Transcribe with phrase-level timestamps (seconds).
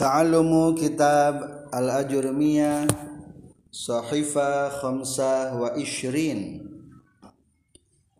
[0.00, 2.88] Ta'allumu kitab Al-Ajurmiyah
[3.68, 6.64] Sahifa khamsah wa ishrin.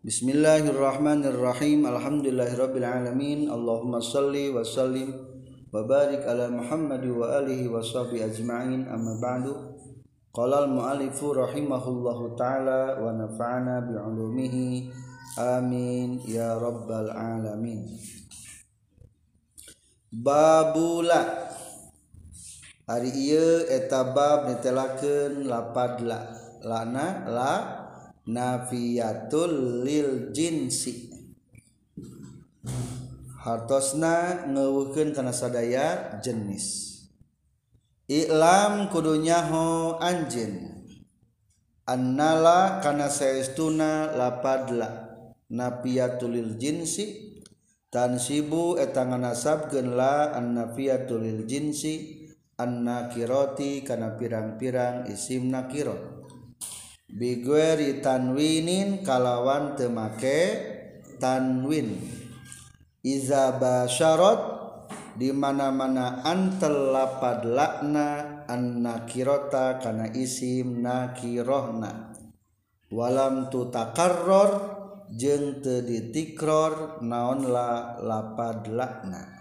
[0.04, 1.88] Bismillahirrahmanirrahim.
[1.88, 3.48] Alhamdulillahirabbil alamin.
[3.48, 5.08] Allahumma salli wa sallim
[5.72, 8.84] wa barik ala Muhammad wa alihi wa sahbihi ajma'in.
[8.84, 9.56] Amma ba'du.
[10.36, 14.92] Qala al-mu'allifu rahimahullahu ta'ala wa nafa'ana bi'ulumihi.
[15.40, 16.20] Amin.
[16.28, 17.88] Ya rabbal alamin.
[20.12, 21.48] Babula
[22.90, 26.26] hari ieu etabab ditelakeun lapad la
[26.66, 27.54] lana la
[28.26, 31.14] nafiyatul lil jinsi.
[33.46, 36.98] Hartosna ngeuweuhkeun kana sadaya jenis.
[38.10, 40.82] Iklam kudunya ho anjin
[41.86, 44.10] annala kana saestuna
[45.46, 47.30] nafiyatul lil jinsi.
[47.90, 52.19] Tansibu eta nganasabkeun la annafiyatul lil jinsi.
[52.60, 56.28] annakiroti kana pirang-pirang isim nakirot.
[57.08, 60.40] Bigueri tanwinin kalawan temake
[61.16, 61.96] tanwin.
[63.00, 64.60] Iza basyarot
[65.16, 72.14] di mana-mana antel lapad lakna annakirota kana isim nakirohna
[72.90, 74.50] walam tu takarror
[75.14, 79.39] jeung teu ditikror naon la lapad lakna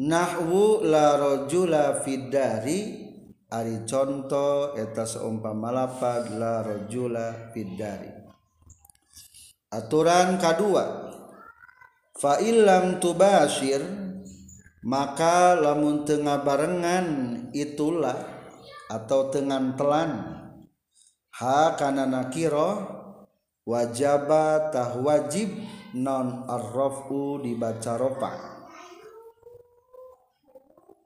[0.00, 3.12] nahwu la rajula fiddari
[3.52, 8.08] ari contoh eta seumpama lapad la rajula fiddari
[9.68, 11.12] aturan kedua
[12.16, 13.84] fa illam tubashir
[14.80, 17.06] maka lamun tengah barengan
[17.52, 18.16] itulah
[18.88, 20.24] atau tengan telan
[21.36, 22.80] ha kana nakiro
[23.68, 25.52] wajaba tah wajib
[25.92, 28.51] non arrafu dibaca ropa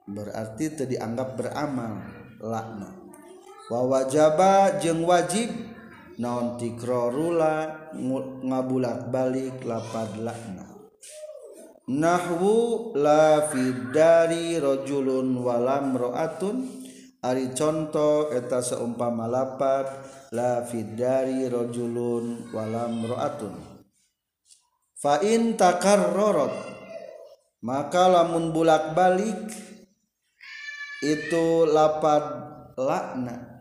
[0.07, 2.01] berarti teu dianggap beramal
[2.39, 2.89] lakna.
[3.67, 5.51] Wa wajaba jeung wajib
[6.17, 7.91] naon tikrarula
[8.41, 10.65] ngabulak balik lapad lakna.
[11.87, 16.87] Nahwu la fidari rajulun walam ro'atun
[17.23, 19.87] ari contoh eta seumpama lapad
[20.35, 23.55] la fidari rajulun walam ro'atun
[24.99, 26.53] fa in takarrarat
[27.63, 29.66] maka lamun bulak balik
[31.01, 32.23] itu lapad
[32.77, 33.57] lakna.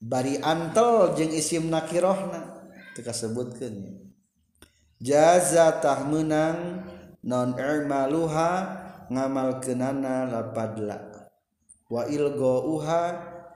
[0.00, 2.60] Bari antel jeung isim nakirohna.
[2.96, 4.08] Teu kasebutkeun
[5.00, 6.84] jaza tah meunang
[7.24, 8.50] non irmaluha
[9.08, 10.98] ngamalkeunana lapad la.
[11.90, 13.02] Wa ilgouha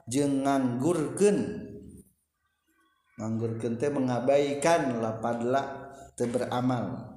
[0.05, 1.37] jeung nganggurkeun.
[3.15, 5.63] Nganggurkeun teh mengabaikan lapad la
[6.13, 7.14] teu beramal.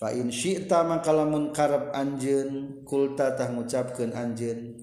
[0.00, 4.80] lain Syita makalamun karep Anjun kultatah gucapkan Anjun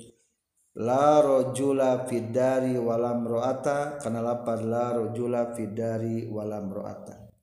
[0.77, 7.33] larojula Fidari walam roata karena lapar larojula Fidari walam roata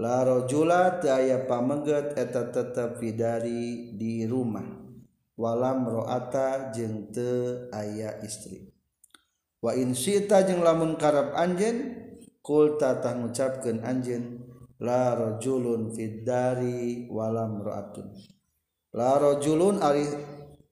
[0.00, 4.64] larojula daya pameget eta tetap Fidari di rumah
[5.36, 8.72] walam roata jeng te ayah istri
[9.60, 12.00] wain Syita jeng lamun karep Anjun
[12.40, 14.39] kultatah gucapkan Anjun
[14.80, 18.08] la rajulun fid dari walam raatun.
[18.96, 20.08] La rajulun ari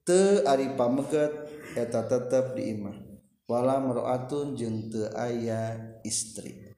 [0.01, 1.31] te ari pameget
[1.77, 2.97] eta tetep di imah
[3.45, 6.73] walam raatun jeung teu aya istri.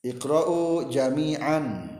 [0.00, 1.98] Iqra'u jami'an.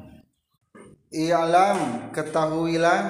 [1.11, 3.03] I'lam ketahuilah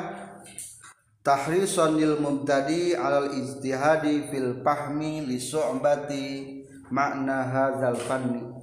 [1.21, 6.27] tahrisan lil mubtadi alal ijtihadi fil fahmi li su'bati
[6.89, 8.60] makna hadzal fanni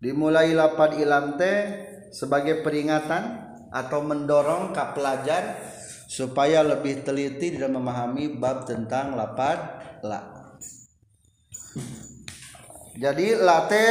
[0.00, 1.68] dimulai lapad ilam teh
[2.08, 5.60] sebagai peringatan atau mendorong ke pelajar
[6.10, 10.50] supaya lebih teliti dalam memahami bab tentang lapad la.
[12.96, 13.88] Jadi late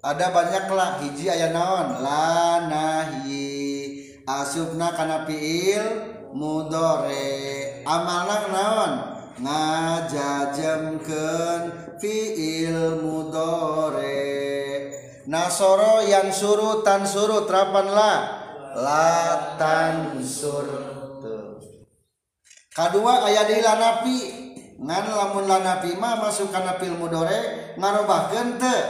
[0.00, 2.02] ada banyak lah hiji aya naon?
[2.02, 5.84] La nahi asupna kana fiil
[6.32, 8.92] mudore amalna naon?
[9.40, 11.62] Ngajajemkeun
[12.02, 14.69] fiil mudore
[15.28, 18.12] Nasoro yang suru tan suru terapan la.
[18.70, 20.64] La tan sur
[22.70, 24.16] kedua ayat di lanapi
[24.80, 28.80] ngan lamun lanapi mah masuk kana fil mudore ngarobahkeun teu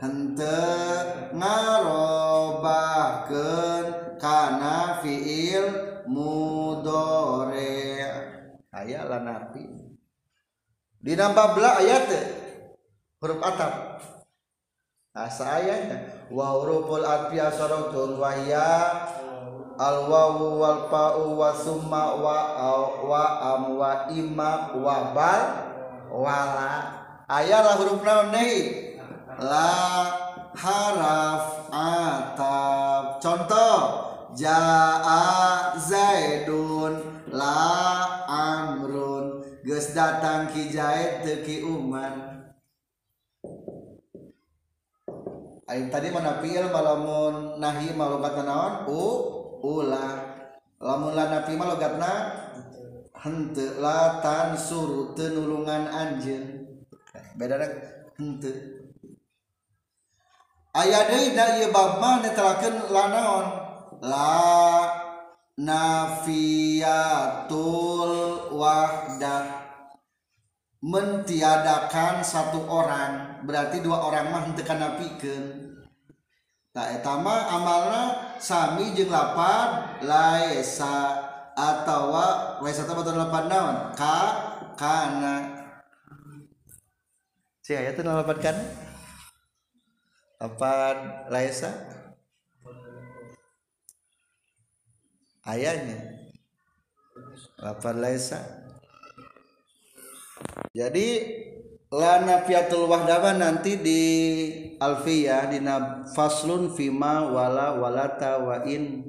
[0.00, 3.86] henteu ngarobahkeun
[4.18, 5.68] kana fiil
[6.10, 8.02] mudore
[8.74, 9.94] aya lanapi
[10.98, 12.10] di nambah bla ayat
[13.22, 14.02] huruf atap
[15.18, 15.98] Ah, asa ayahnya
[16.30, 19.02] wa huruful atfi asaratun wa hiya
[19.74, 22.38] al wawu wal pa'u wa summa wa
[23.02, 25.42] wa am wa imma wa bal
[26.06, 26.70] wala.
[27.26, 28.94] Ayalah huruf naon deui
[29.42, 29.74] la
[30.54, 33.18] haraf atab.
[33.18, 33.78] Contoh
[34.38, 37.58] jaa zaidun la
[38.30, 39.42] amrun.
[39.66, 42.37] Geus datang ki zaid teu ki umar.
[45.68, 48.88] Aing tadi mana fiil malamun nahi malogatna naon?
[48.88, 49.04] U
[49.60, 50.16] ulah
[50.80, 52.32] lamun la nafi malogatna
[53.12, 53.76] henteu.
[53.76, 56.64] La tan suru tenulungan anjeun.
[57.36, 57.68] beda
[58.16, 58.88] henteu.
[60.72, 63.46] Aya deui da ieu bab mah netelakeun la naon?
[64.08, 64.40] La
[65.60, 66.96] nafiyatul
[68.56, 69.57] wahdah.
[70.78, 75.74] Mentiadakan satu orang berarti dua orang mah henteu kana pikeun
[76.70, 81.26] tak etama amalna sami jeung lapad laisa
[81.58, 83.90] atawa laisa teh betul lapad naon?
[83.98, 84.18] Ka
[84.78, 85.58] kana.
[87.58, 88.54] Si aya teh lapad kan
[90.38, 91.74] lapad laisa
[95.42, 95.98] ayahnya.
[97.58, 98.38] Lapad laisa
[100.76, 101.08] jadi
[101.88, 104.04] lana fiatul wahdawa nanti di
[104.76, 105.64] alfiyah di
[106.12, 109.08] faslun fima wala walata wa in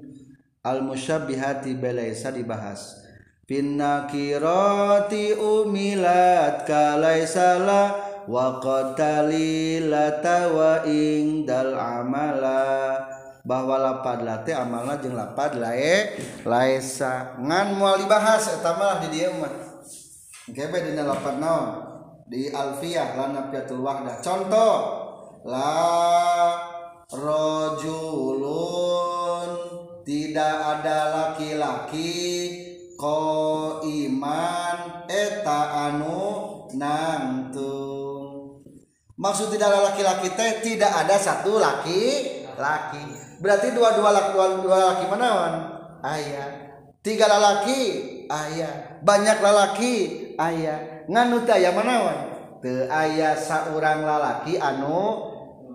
[0.63, 3.03] al musyabbihati belaisa dibahas.
[3.49, 7.97] Pinnakirati umilat kalaisala
[8.29, 10.85] wa qatalilata wa
[11.43, 12.65] dal amala.
[13.39, 16.11] Bahwa lapad late amalna jeung lapad lae
[16.43, 19.68] laisa ngan moal dibahas eta mah di dieu mah
[20.49, 21.67] Gebe dina lapan naon?
[22.29, 24.21] Di alfiyah lana piatul wahdah.
[24.21, 24.75] Contoh
[25.45, 25.77] la
[27.09, 28.59] rojulun
[30.05, 32.13] tidak ada laki-laki
[32.97, 36.21] ko iman eta anu
[36.77, 38.61] nangtung.
[39.19, 43.03] Maksud tidak ada laki-laki teh tidak ada satu laki laki
[43.39, 45.31] berarti dua-dua laki dua, dua laki mana
[46.03, 47.81] ayah tiga laki
[48.27, 49.95] ayah banyak lelaki
[50.39, 52.17] ayah nganu aya manawan
[52.63, 55.27] teu aya saurang lalaki anu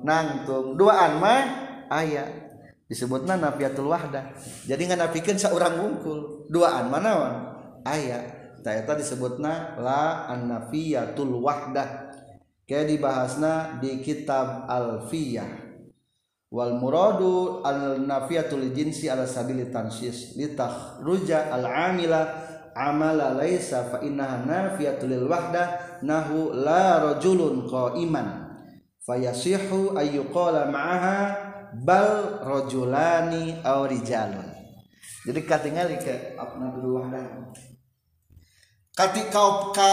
[0.04, 0.76] nangtung.
[0.76, 1.42] Duaan mah
[1.88, 2.44] aya.
[2.84, 4.36] Disebutna nafiatul wahdah
[4.68, 6.48] jadi nganapikeun saurang wungkul.
[6.52, 8.44] Duaan manawan aya.
[8.64, 12.16] Eta disebutna la annafiyatul wahdah
[12.64, 15.64] kayak dibahasna di kitab alfiyah.
[16.48, 22.24] Wal muradu al nafiyatul jinsi ala sabili tansis litah ruja al amila
[22.74, 28.50] amala laisa fa innaha nafiyatul lil wahda nahu la rajulun qa'iman.
[29.06, 31.18] Fayasihu ayyuqala ma'aha
[31.86, 34.50] bal rajulani aw rijalun.
[35.24, 37.22] Jadi katingali ke apna dulu wahda.
[38.94, 39.90] Kati kau ka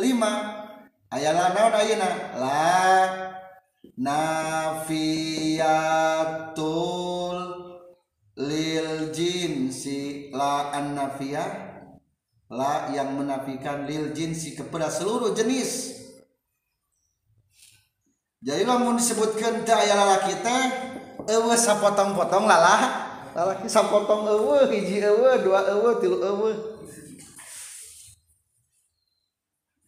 [0.00, 0.64] lima
[1.12, 2.10] aya la naon ayeuna?
[2.40, 3.04] La
[3.98, 5.68] nafiyatul
[8.38, 11.77] lil jinsi la an nafiyah
[12.48, 16.00] la yang menafikan lil jinsi kepada seluruh jenis.
[18.40, 20.62] Jadi lamun disebutkan teh aya lalaki teh
[21.28, 22.80] eueuh sapotong-potong lalah
[23.36, 26.56] lalaki sapotong eueuh hiji eueuh dua eueuh tilu eueuh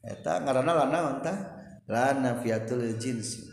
[0.04, 1.38] eta ngaranna la naon tah
[1.88, 3.48] la nafiatul jinsi.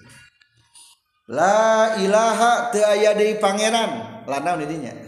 [1.27, 4.23] La ilaha teu aya pangeran.
[4.27, 5.06] La naon didinya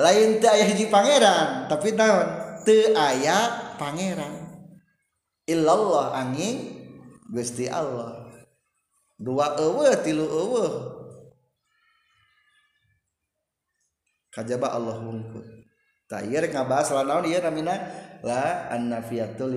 [0.00, 2.28] lain teu aya hiji pangeran tapi naon?
[2.64, 4.48] Teu aya pangeran.
[5.44, 6.80] Illallah angin
[7.28, 8.26] Gusti Allah.
[9.20, 10.72] Dua eueuh tilu eueuh.
[14.32, 14.96] Kajaba Allah
[16.26, 17.76] ieu rek ngabahas la naon ieu namina?
[18.24, 19.56] La annafiyatul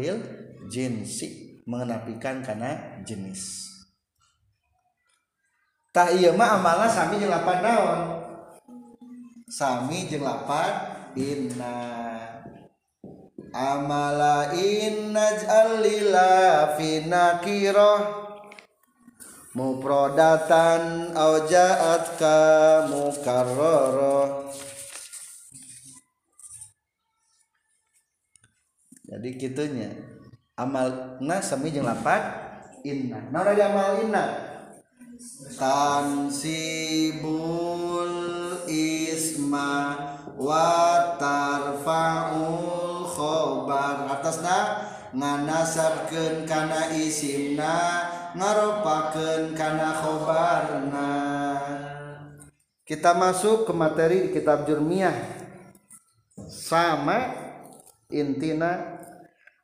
[0.67, 3.71] jinsi mengenapikan kana jenis.
[5.93, 7.99] Tak ieu mah amalna sami jeung lapan naon
[9.49, 10.73] sami jeung lapan
[11.15, 11.77] inna
[13.53, 18.23] amala inna jalila fi nakirah.
[19.53, 22.41] Muprodatan au ja'at ka
[22.89, 24.49] mukarrara
[29.05, 29.93] jadi kitunya
[30.57, 32.33] amal na sami jeung lapan
[32.81, 33.29] inna.
[33.29, 34.25] Naon amal inna?
[35.53, 36.81] Tansibul
[39.53, 39.93] isma
[40.33, 44.09] wa tarfa'ul khobar.
[44.09, 47.77] Atasna nganasabkeun kana isimna
[48.33, 51.11] ngaropakeun kana khobarna.
[52.83, 55.13] Kita masuk ke materi di kitab Jurmiyah.
[56.49, 57.29] Sama
[58.09, 59.05] intina.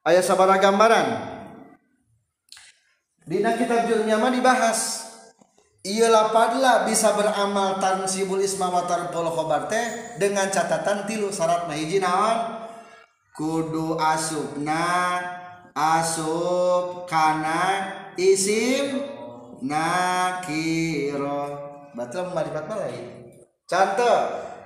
[0.05, 1.37] Ayat sabara gambaran.
[3.25, 5.08] Dina kitab Jurmiyah mah dibahas.
[5.79, 11.75] Iya lapadlah bisa beramal tansibul isma wa watar khobar teh dengan catatan tilu syarat na
[11.79, 12.67] hiji naon?
[13.31, 15.23] Kudu asubna
[15.71, 19.07] asub kana isim
[19.63, 21.47] nakiro.
[21.95, 24.19] Batal marifat lain contoh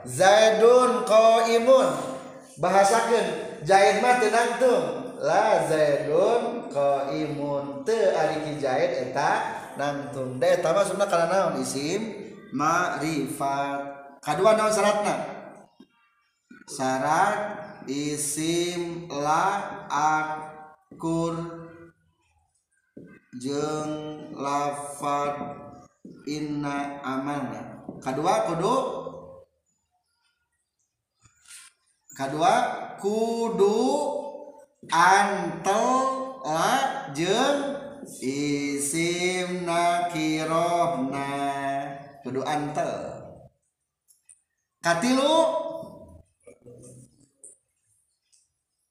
[0.10, 1.94] zaidun qaimun.
[2.58, 4.86] Bahasakeun zaid mah teu nangtung.
[5.22, 11.62] La zaidun qaimun teu ari ki zaid eta nangtung da eta mah sunna kana naon?
[11.62, 12.02] Isim
[12.54, 13.80] ma'rifat.
[14.24, 15.16] Kadua naon syaratna?
[16.70, 17.38] Syarat
[17.92, 19.46] isim la
[19.92, 21.36] akur
[23.42, 25.36] jeng lafad
[26.24, 28.76] inna amana kedua kudu.
[32.14, 32.54] Kedua
[33.02, 33.82] kudu
[34.94, 35.88] antel
[36.46, 36.72] la
[37.18, 37.83] jeng
[38.24, 41.28] isim nakirohna
[42.24, 42.92] kudu antel.
[44.84, 45.64] Katilu.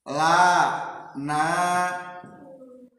[0.03, 1.93] La na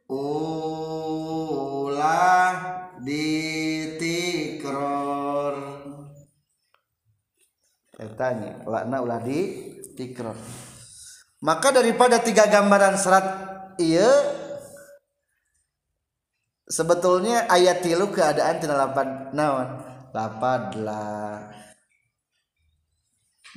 [0.07, 2.53] ulah
[3.01, 4.53] ditikror
[8.13, 10.37] tanya lakna ulah ditikror
[11.41, 13.25] maka daripada tiga gambaran serat
[13.81, 14.05] iya
[16.67, 19.67] sebetulnya ayat tilu keadaan tina lapan naon?
[20.13, 21.49] Lapad lah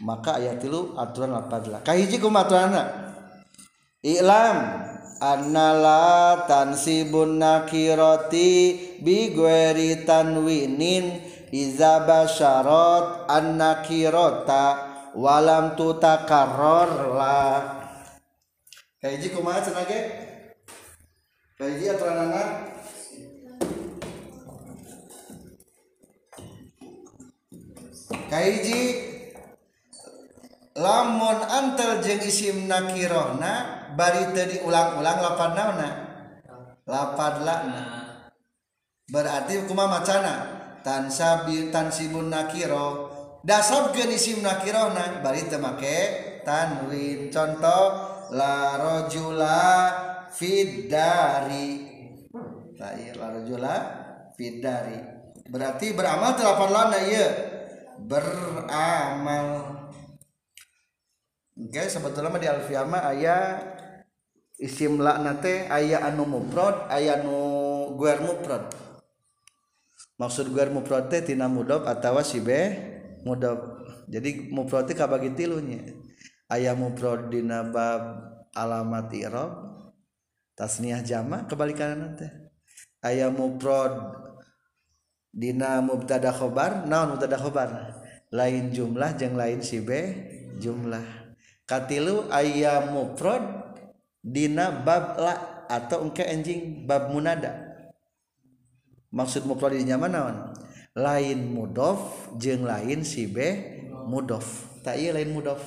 [0.00, 3.12] maka ayat tilu aturan lapad lah kahiji kumaturana
[4.04, 4.56] i'lam
[5.20, 8.52] annala tansibun nakirati
[9.00, 14.64] bi ghairi tanwinin iza basyarat nakirata
[15.16, 17.44] walam tutakarror la.
[19.00, 20.00] Kahiji kumaha cenah ge?
[21.56, 22.75] Kahiji aturanana
[28.26, 28.83] Kaiji
[30.75, 35.90] lamun antel jeng isim nakirona bari tadi ulang-ulang lapan naona
[36.85, 37.85] lapan lakna
[39.06, 43.14] berarti kuma macana tansabi tansibun nakiro.
[43.47, 47.30] Dasabkeun isim nakirona bari teu make tanwin.
[47.30, 47.87] Contoh
[48.35, 49.62] la rajula
[50.35, 51.71] fidari.
[52.75, 53.75] Lain la rajula
[54.35, 54.99] fidari.
[55.47, 57.55] Berarti beramal teu lana ieu.
[58.02, 59.48] beramal.
[61.56, 63.64] Oke okay, sebetulnya di Alfiyama ayah
[64.60, 67.36] isim lakna teh ayah anu mufrad ayah anu
[67.96, 68.72] guer mufrad
[70.16, 72.76] maksud guer mufrad teh tina mudob atawa sibe
[73.24, 73.76] mudob
[74.06, 75.82] jadi mufrad teh kabagi tilunya.
[76.46, 78.22] Ayah mufrad dina bab
[78.54, 79.52] alamat i'rab
[80.54, 82.30] tasniah jama kebalikan teh.
[83.02, 83.92] Ayah mufrad
[85.36, 87.92] Dina mubtada khobar naon mubtada khobar?
[88.32, 89.92] Lain jumlah jeng lain si B
[90.56, 91.04] jumlah.
[91.68, 93.44] Katilu ayam mufrad
[94.24, 95.34] dina bab la
[95.68, 97.52] atau engke anjing bab munada.
[99.12, 100.36] Maksud mufrad di nyaman naon?
[100.96, 103.36] Lain mudof jeng lain si B
[104.08, 104.80] mudof.
[104.80, 105.60] Tak iya lain mudof.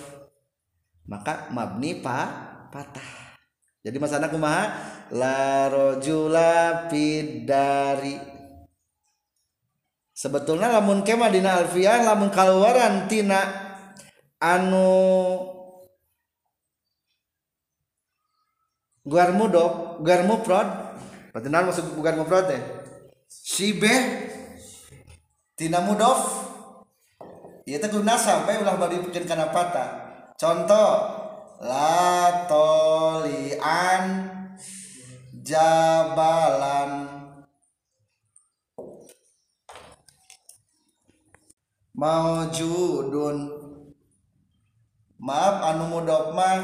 [1.05, 2.25] Maka mabni pa
[2.73, 3.37] patah.
[3.85, 4.97] Jadi masana kumaha?
[5.13, 8.38] La rojula pidari
[10.19, 13.39] sebetulnya lamun kema dina alfiah lamun kaluaran tina
[14.43, 15.39] anu
[19.07, 20.67] guar mudok guar mufrad
[21.31, 22.59] berarti naon maksud guar mufrad teh?
[23.31, 23.95] Si be
[25.55, 26.51] tina mudof
[27.63, 29.85] teh kudu nasab bae ulah bari pikeun kana pata
[30.35, 31.15] contoh
[31.63, 34.03] la tolian
[41.99, 43.51] mau judun
[45.19, 46.59] maaf anu mudok mah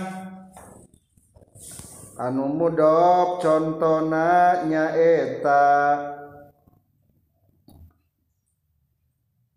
[2.15, 5.68] anu mudok contona nyaeta.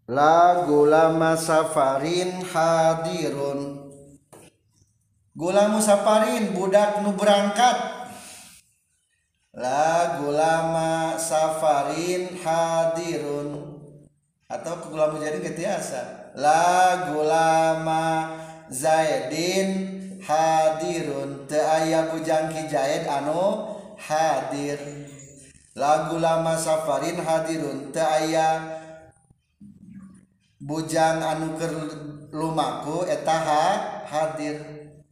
[0.08, 3.92] Lagu lama safarin hadirun.
[5.36, 7.76] Gula musafarin budak nu berangkat.
[9.52, 13.57] Lagu lama safarin hadirun.
[14.58, 18.34] atau kegulama Zaidin ketiasa la gulama
[18.68, 21.48] Zaidin hadirun.
[21.48, 24.76] Teu aya bujangki Zaid anu hadir.
[25.72, 27.88] La gulama safarin hadirun.
[27.88, 28.76] Teu aya
[30.60, 31.74] bujang anu keur
[32.34, 33.36] lumaku eta
[34.04, 34.60] hadir.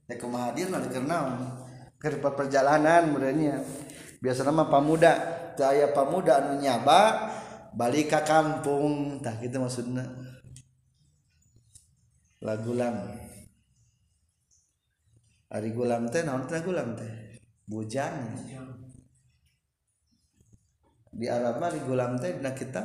[0.04, 1.64] Teu kumaha hadir na keur naon?
[1.96, 3.64] Keur perjalanan meureunnya.
[4.20, 5.16] Biasana mah pamuda.
[5.56, 7.32] Teu aya pamuda anu nyaba
[7.76, 10.02] balik ke kampung tak gitu maksudnya.
[12.40, 12.96] Lagu lam.
[15.52, 17.36] Hari gulam teh naon teh gulam teh?
[17.68, 18.34] Bujang.
[21.16, 22.82] Di Arab mah gulam teh dina kita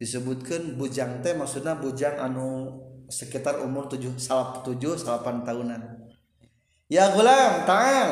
[0.00, 5.82] disebutkan bujang teh maksudnya bujang anu sekitar umur tujuh salap tujuh salapan tahunan.
[6.88, 8.10] Ya gulam tangal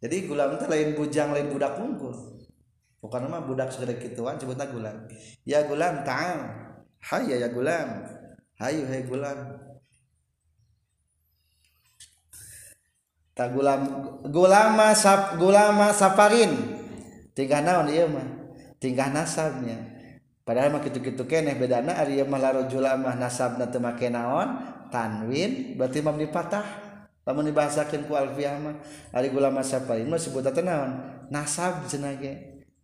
[0.00, 2.39] jadi gulam teh lain bujang lain budak unggul.
[3.00, 4.96] Bukan nama budak sudah kituan sebutnya gulam.
[5.48, 6.40] Ya gulam ta'al
[7.00, 8.04] hayya ya gulam.
[8.60, 9.56] Hayu hai gulam.
[13.32, 13.80] Tak gulam
[14.28, 16.76] gulama sap gulama saparin
[17.32, 18.28] tinggal naon iya mah?
[18.76, 19.80] Tinggal nasabnya.
[20.44, 24.60] Padahal mah gitu-gitu keneh bedana ari mah larajula mah nasabna teu make naon?
[24.92, 26.66] Tanwin berarti mah dipatah.
[27.24, 28.76] Lamun dibahasakeun ku alfiah mah
[29.16, 31.00] ari gulama safarin mah sebutna teh naon?
[31.32, 32.20] Nasab cenah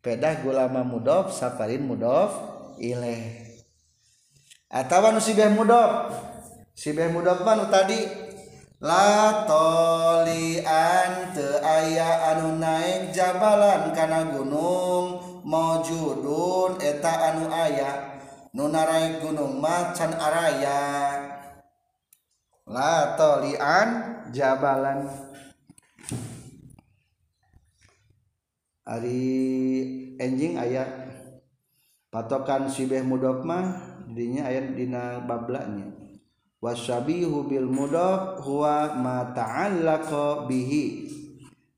[0.05, 2.33] pedah gulama mudhof safarin mudhof
[2.81, 3.57] ilaih
[4.73, 6.12] atawa nu sibeh mudhof
[6.76, 8.05] sibeh mudhof mah tadi
[8.81, 18.17] la tolian teu aya anu naik jabalan kana gunung maujudun eta anu aya
[18.57, 20.81] nu naraik gunung macan araya.
[22.65, 23.88] La tolian
[24.33, 25.25] jabalan.
[28.87, 31.11] Ari enjing ayat
[32.14, 35.90] patokan sibeh mudok mah dinya ayat dina bablanya
[36.66, 41.12] wasabihu bil mudok huwa ma ta'allaqa bihi.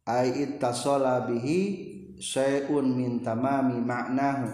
[0.09, 1.61] Ay ittasala bihi
[2.17, 4.49] syai'un min tamami ma'nahu.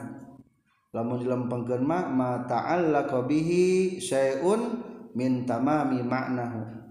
[0.91, 4.83] Lamun dilempengkeun mah ma ta'allaqa bihi syai'un
[5.15, 6.91] min tamami ma'nahu.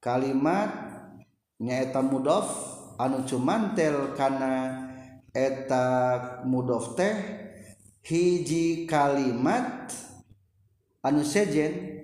[0.00, 0.72] Kalimat
[1.60, 2.48] nyaeta mudof
[2.96, 4.77] anu cumantel kana
[5.38, 5.86] eta
[6.42, 7.14] mudhof teh
[8.02, 9.94] hiji kalimat
[11.06, 12.02] anu sejen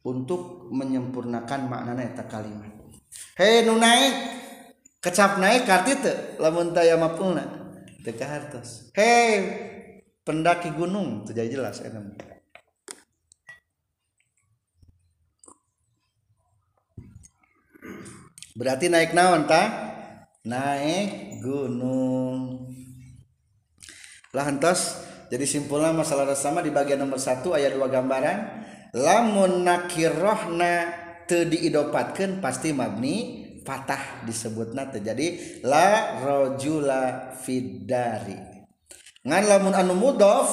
[0.00, 2.72] untuk menyempurnakan maknana eta kalimat.
[3.36, 4.14] Hei nu naik
[5.06, 7.46] kecap naik kartu itu lamun taya mapulna
[8.02, 9.38] teka hartos hei
[10.26, 12.18] pendaki gunung jadi jelas enak
[18.58, 19.94] berarti naik naon ta
[20.46, 22.70] naik gunung.
[24.30, 28.38] Lahantos jadi simpulnya masalah sama di bagian nomor satu ayat dua gambaran
[28.94, 30.94] lamun nakirohna
[31.26, 38.38] te diidopatkan pasti mabni patah disebut nate jadi la rojula fidari
[39.26, 40.46] ngan lamun anu mudof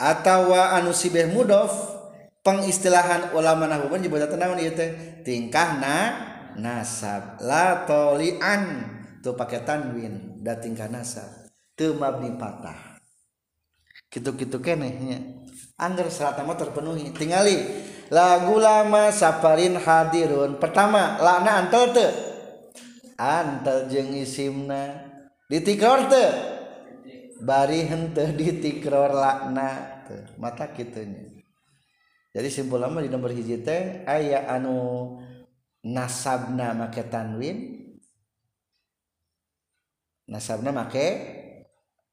[0.00, 2.00] atau anu sibeh mudof
[2.40, 5.20] pengistilahan ulama nahu menyebutnya tenang ieu teh?
[5.20, 7.38] Tingkahna nasab.
[7.44, 8.86] La tolian.
[9.20, 10.40] Tuh pakai tanwin.
[10.40, 11.50] Dating ka nasab.
[11.76, 12.98] Teu mabni patah.
[14.10, 15.46] Gitu-gitu kenehnya
[15.78, 17.14] angger serata mah terpenuhi.
[17.14, 17.56] Tingali
[18.10, 20.58] lagu lama saparin hadirun.
[20.58, 22.06] Pertama lana antel te
[23.16, 25.08] antel jeng isimna.
[25.46, 26.24] Ditikror te
[27.40, 31.40] bari hente ditikror lakna te mata kitunya
[32.30, 35.18] jadi simpul lama di nomor hiji teh aya anu
[35.86, 37.56] nasabna make tanwin?
[40.28, 41.06] Nasabna make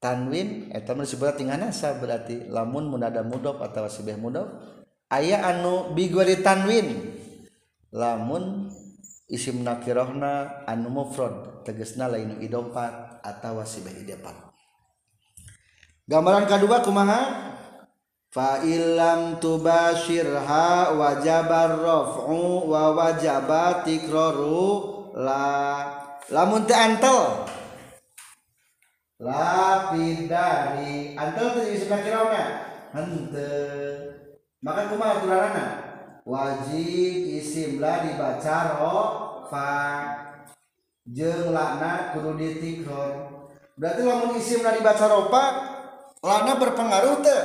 [0.00, 0.72] tanwin?
[0.72, 4.48] Eta disebut tinggal nasab berarti lamun munada mudof atau sibeh mudof
[5.12, 7.16] aya anu bigori tanwin.
[7.92, 8.68] Lamun
[9.28, 14.48] isim nakirohna anu mufrad tegesna lain idopat atau sibeh idepat
[16.08, 17.20] gambaran kedua kumaha?
[18.28, 24.96] Fa illam tubashirha wajabar raf'u wa wajabat tikraru.
[25.18, 25.82] La
[26.30, 27.48] lamun teu antel.
[29.18, 32.42] La pidari antel teu isim nakirohna
[32.94, 34.14] henteu.
[34.58, 35.64] Maka kumaha tularana
[36.26, 38.76] wajib isim la dibaca
[39.48, 39.68] fa
[41.08, 43.10] jeung lakna kudu ditikror
[43.80, 45.44] berarti lamun isim la dibaca rofa
[46.20, 47.42] lakna berpengaruh teu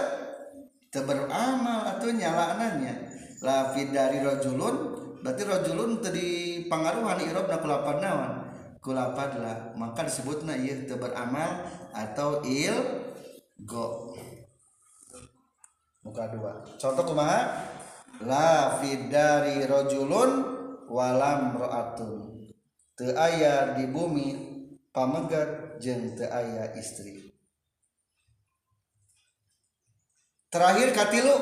[1.01, 2.93] beramal atuh nyalaknanya
[3.41, 4.75] la dari rajulun
[5.25, 8.31] berarti rajulun teu dipangaruhan i'rabna kulapan naon?
[8.83, 12.75] Kulapad lah maka disebutna ieu teu beramal atau il
[13.65, 14.13] go.
[16.03, 16.61] Muka dua.
[16.77, 17.71] Contoh kumaha?
[18.27, 20.31] La fidari rojulun
[20.91, 22.43] walam ro'atun.
[22.93, 24.27] Te aya di bumi
[24.91, 27.22] pamegat jeng te aya istri
[30.53, 31.33] terakhir katilu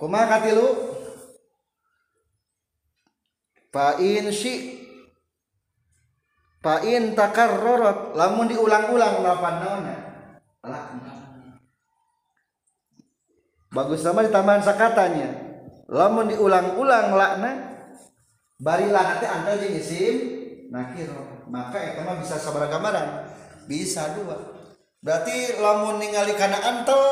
[0.00, 0.68] kumaha katilu
[3.72, 4.84] Pain si
[6.60, 9.96] Pain takarrorot lamun diulang-ulang lapan naonnya
[13.72, 15.32] bagus sama di tambahan sakatanya.
[15.88, 17.52] Lamun diulang-ulang lakna
[18.60, 20.16] barilah nanti anda jeung isim
[20.70, 21.08] nakir
[21.50, 23.08] maka eta mah bisa sabaraha gambaran
[23.66, 24.38] bisa dua.
[25.02, 27.02] Berarti lamun ningali kana antel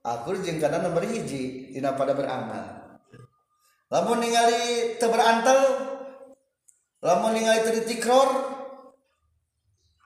[0.00, 2.96] aku jeung kana nomor hiji dina pada beramal.
[3.92, 5.60] Lamun ningali teu berantel
[7.04, 8.28] lamun ningali teu ditikror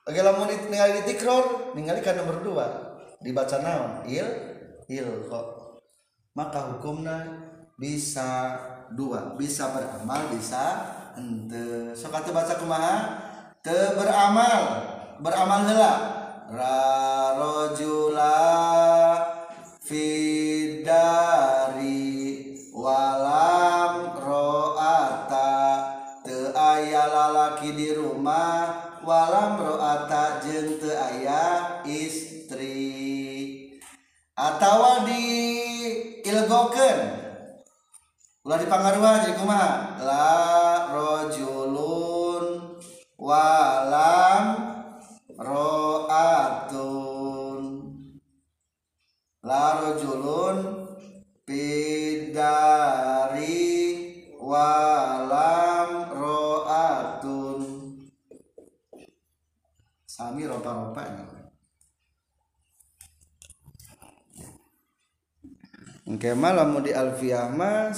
[0.07, 2.67] Oke lamun ningali ditikror ningali kan nomor dua
[3.23, 4.07] dibaca naon?
[4.11, 4.27] Il
[4.91, 5.79] il kok
[6.35, 7.23] maka hukumnya
[7.79, 8.59] bisa
[8.91, 9.39] dua.
[9.39, 10.65] Bisa beramal bisa
[11.15, 11.95] ente.
[11.95, 12.97] Sok atuh baca kumaha?
[13.63, 15.93] Teu beramal beramal heula
[16.53, 18.37] ra rajula
[19.81, 21.15] fidari
[22.77, 25.55] walam ro'ata.
[26.27, 33.07] Teu aya lalaki di rumah walam ro'ata jeung teu aya istri.
[34.37, 35.25] Atawa di
[36.21, 36.99] ilgokeun
[38.47, 39.97] ulah dipangaruha jadi kumaha?
[40.05, 40.56] La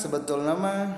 [0.08, 0.96] sebetulnya mah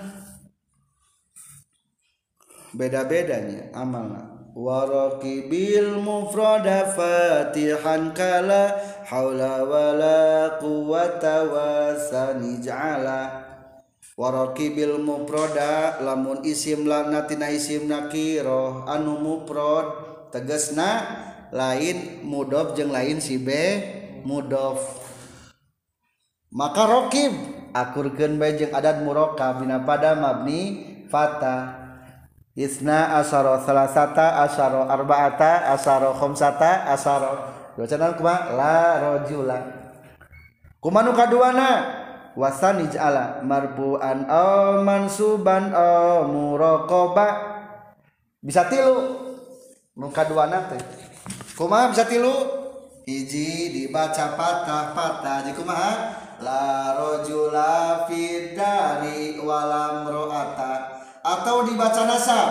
[2.79, 4.39] beda-bedanya amalna.
[4.51, 13.47] Waraqibil mufrada fatihan kala haula wala quwata wasani ja'ala
[14.19, 19.87] waraqibil mufrada lamun isim lana tina isim nakiro anu mufrad
[20.35, 20.91] tegasna
[21.55, 23.51] lain mudof jeung lain si B
[24.27, 24.83] mudof.
[26.51, 31.81] Maka rokib akurkeun bae jeung adat muroka dina pada mabni fata.
[32.59, 37.33] Isna asaro salasata asaro arbaata asaro khamsata asaro.
[37.79, 39.59] Docanan kuma la rojula.
[40.83, 41.99] Kumanu kaduana?
[42.37, 47.27] Wasan ij'ala marbu'an aw mansuban aw muraqaba
[48.39, 49.19] bisa tilu
[49.99, 50.79] nu kaduana teh.
[51.59, 52.33] Kumaha bisa tilu?
[53.05, 56.20] Hiji dibaca patah patah jadi kumaha?
[56.41, 61.05] La rojula fidari walam ro'ata.
[61.21, 62.51] Atau dibaca nasab.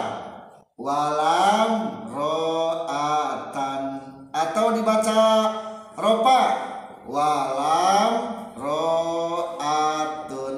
[0.78, 3.82] Walam ro'atan.
[4.30, 5.22] Atau dibaca
[5.98, 6.42] ropa.
[7.10, 8.12] Walam
[8.54, 10.56] ro'atun.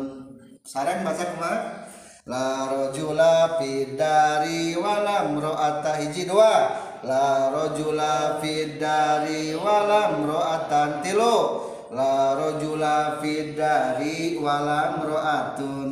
[0.67, 1.87] Sarang baca ke mana
[2.27, 6.03] la rojula fidari walam ro'ata.
[6.03, 6.83] Hiji dua.
[7.01, 10.99] La rojula fidari walam ro'atan.
[10.99, 15.89] Tilu la larojula fidari walam roatun.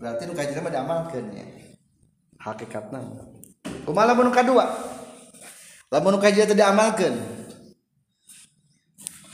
[0.00, 1.46] Berarti nu kajian mah diamalkan ya?
[2.40, 3.02] Hakikatna.
[3.84, 4.64] Kumaha lamun kadua.
[5.92, 7.38] Lamun nu kajian teu diamalkan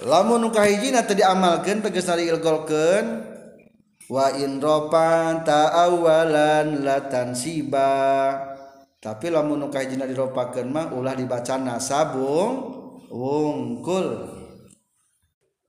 [0.04, 3.06] lamun nu kahijina teu diamalkeun tegas ari ilgolkeun
[4.10, 8.34] wa in ropan ta'awalan latan siba
[9.00, 12.52] tapi lamun nu kahijina diropakeun mah ulah dibaca nasabung
[13.08, 14.33] wungkul.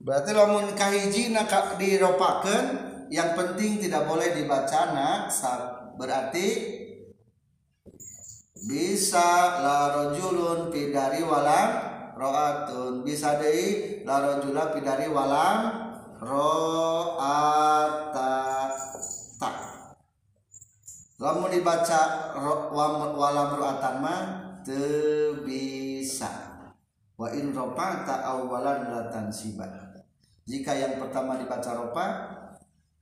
[0.06, 6.76] Berarti lamun kahiji nak diropakan yang penting tidak boleh dibaca nasab berarti
[8.66, 11.70] bisa la rojulun pidari walam
[12.18, 13.06] roatun.
[13.06, 15.86] Bisa dei la rojula pidari walam
[16.18, 18.34] roata.
[19.38, 19.56] Tak.
[21.22, 24.22] Lamun dibaca ro, walam roatan mah
[25.46, 26.32] bisa.
[27.16, 29.85] Wa in ropata awalan latan sibah
[30.46, 32.06] jika yang pertama dibaca ropa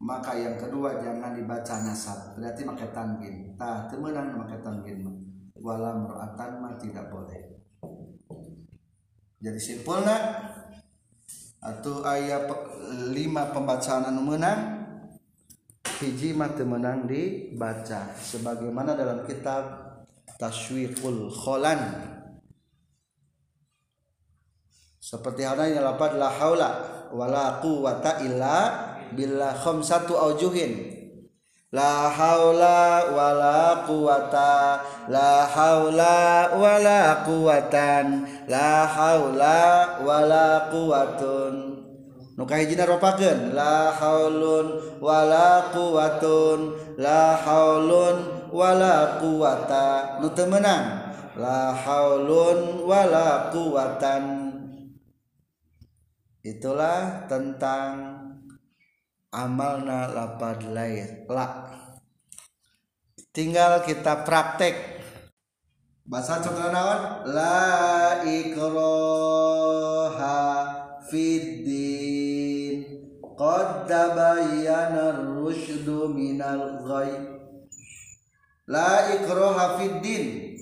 [0.04, 2.36] maka yang kedua jangan dibaca nasab.
[2.36, 3.56] Berarti pakai tanwin.
[3.56, 5.00] Tah temenan pakai tanwin.
[5.56, 7.56] Walam ro'atan mah tidak boleh.
[9.40, 10.20] Jadi simpulnya
[11.64, 12.52] atau ayat
[13.16, 14.60] lima pembacaan anu menang
[16.04, 18.12] hiji mah temenang dibaca.
[18.20, 19.64] Sebagaimana dalam kitab
[20.36, 22.12] taswiqul kholan.
[25.00, 26.72] Seperti halnya lapat la haula
[27.14, 28.58] wala quwata illa
[29.14, 30.94] billah khamsatu aujuhin.
[31.74, 34.78] La haula wala quwata
[35.10, 41.54] la haula wala quwatan la haula wala quwatun
[42.38, 51.74] nu kahijina ropakeun la haulun wala quwatun la haulun wala quwata nu teu meunang la
[51.74, 54.43] haulun wala quwatan
[56.44, 58.20] itulah tentang
[59.32, 61.72] amalna lapad lain la.
[63.34, 65.02] Tinggal kita praktek.
[66.04, 67.32] Bahasa contoh naon?
[67.32, 70.44] La ikroha
[71.08, 72.84] fiddin
[73.34, 77.10] qad tabayyana ar-rusydu minal ghay
[78.70, 80.53] la ikroha fiddin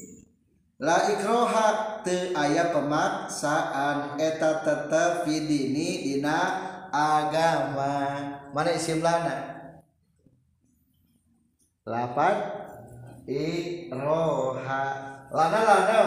[0.82, 6.38] la ikroha teu aya pemaksaan eta tetep fidini dina
[6.90, 7.94] agama.
[8.50, 9.70] Mana isim lana?
[11.86, 12.36] Lapan?
[13.30, 14.84] Ikroha
[15.30, 16.02] lana lana.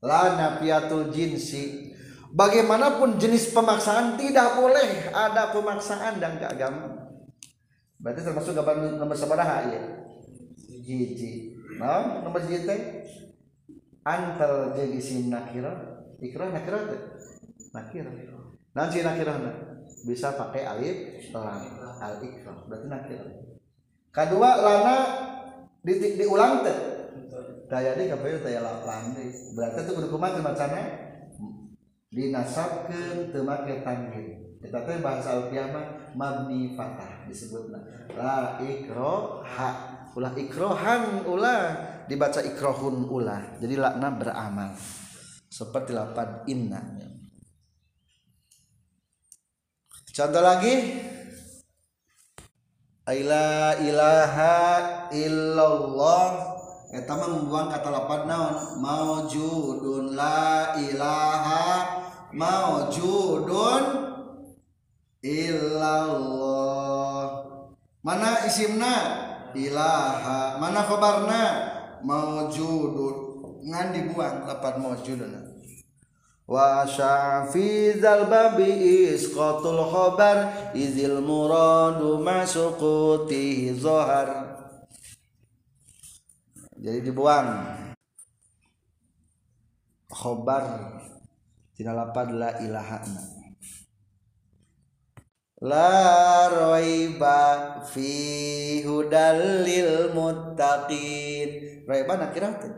[0.00, 1.92] Lana piatul jinsi.
[2.34, 7.14] Bagaimanapun jenis pemaksaan tidak boleh ada pemaksaan dan ke agama.
[8.00, 9.80] Berarti termasuk gambar nomor sabaraha ya
[10.82, 11.54] jiji.
[11.78, 12.66] Nah nomor jiji
[14.04, 17.02] antal jeung isim nakira ikra nakira teh?
[17.72, 18.12] Nakira.
[18.76, 19.52] Naon sih nakirahna
[20.04, 21.64] bisa pakai alif lam
[21.98, 23.24] al ikra berarti nakira.
[24.14, 24.96] Kedua lana
[25.80, 26.78] di, diulang teh?
[27.64, 29.16] Daya di kabeh daya lam
[29.56, 30.84] berarti itu kudu kumaha macamnya?
[32.14, 35.86] Dinasabkeun teu make tanwin eta teh bahasa alfiah mah
[36.16, 37.80] mabni fatah disebutna.
[38.16, 41.62] La ikra ha ulah ikrohan ulah.
[42.08, 43.58] Dibaca ikrohun ulah.
[43.60, 44.70] Jadi lakna beramal.
[45.50, 46.82] Seperti lapan inna.
[50.14, 50.74] Contoh lagi.
[53.04, 54.56] Aila ilaha
[55.12, 56.26] illallah.
[56.94, 58.54] Eta mah membuang kata lapan naon?
[58.78, 63.84] Maujudun la ilaha maujudun
[65.22, 67.26] illallah.
[68.04, 69.23] Mana isimna
[69.56, 70.58] ilaha.
[70.58, 71.42] Mana khabarna
[72.04, 73.16] maujudun
[73.64, 75.32] ngan dibuang lapan maujudun
[76.44, 84.28] wa syafi zal babi isqatul khabar izil muradu masuquti zohar.
[86.76, 87.80] Jadi dibuang.
[90.14, 90.94] Khobar
[91.74, 93.02] tina lapan la ilaha
[95.64, 98.12] la raiba fi
[98.84, 101.80] hudal lil muttaqin.
[101.88, 102.74] Raiba nakirah tuh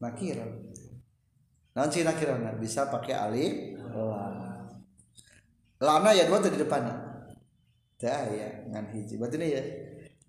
[0.00, 0.48] nakirah
[1.74, 4.52] naon sih nakirah nah, bisa pakai alif la.
[5.80, 6.86] Lana ya dua di depan.
[7.96, 9.16] Teh ya ngan hiji.
[9.16, 9.62] Berarti ini ya.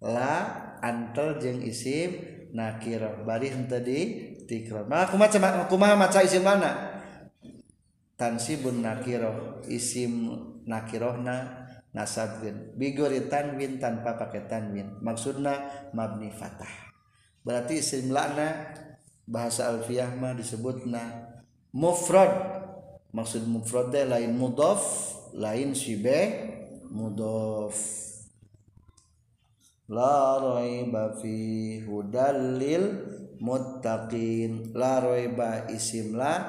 [0.03, 0.35] La
[0.79, 2.19] antel jeng isim
[2.55, 3.99] nakirah bari henteu di
[4.47, 6.97] tikrar mah kumaha kumaha maca isim mana?
[8.15, 10.31] Tansibun nakirah isim
[10.65, 11.64] nakirohna
[11.95, 14.99] nasabkeun bigori tanwin tanpa pakai tanwin.
[14.99, 16.91] Maksudna mabni fatah
[17.47, 18.75] berarti isim lana
[19.23, 21.31] bahasa alfiyah mah disebutna
[21.71, 22.61] mufrad.
[23.15, 24.83] Maksud mufrad lain mudhaf
[25.31, 26.51] lain sibe
[26.91, 27.79] mudhaf
[29.87, 33.07] la raiba fi hudallil
[33.39, 34.75] muttaqin.
[34.75, 36.43] La raiba isim la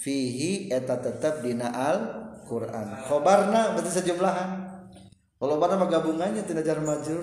[0.00, 2.00] fihi eta tetap dina al
[2.46, 4.65] Quran khobarna berarti sejumlahan
[5.36, 7.22] kalau mah gabungannya tidak jar majur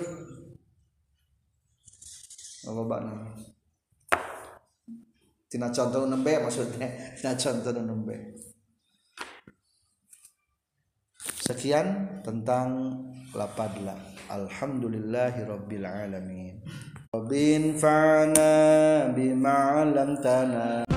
[2.63, 3.33] kalau mana
[5.53, 6.89] tina contoh nembe maksudnya?
[7.13, 8.17] Tina contoh nembe.
[11.45, 12.97] Sekian tentang
[13.37, 13.93] lapadla.
[14.33, 16.55] Alhamdulillahi rabbil alamin
[17.29, 20.92] Bin fa'na bima 'allamtana